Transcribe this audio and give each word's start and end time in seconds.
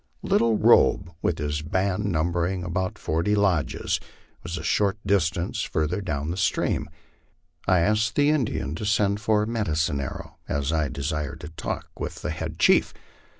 Little 0.23 0.57
Robe, 0.57 1.11
with 1.21 1.37
his 1.37 1.61
band 1.61 2.05
number 2.05 2.47
ing 2.47 2.63
about 2.63 2.97
forty 2.97 3.35
lodges, 3.35 3.99
was 4.41 4.57
a 4.57 4.63
short 4.63 4.97
distance 5.05 5.61
further 5.61 6.01
down 6.01 6.31
the 6.31 6.37
stream. 6.37 6.89
I 7.67 7.81
asked 7.81 8.15
the 8.15 8.31
Indian 8.31 8.73
to 8.77 8.83
send 8.83 9.19
for 9.21 9.45
Medicine 9.45 10.01
Arrow, 10.01 10.37
as 10.49 10.73
I 10.73 10.89
desired 10.89 11.39
to 11.41 11.49
talk 11.49 11.87
with 11.99 12.23
the 12.23 12.31
head 12.31 12.57
chief. 12.57 12.95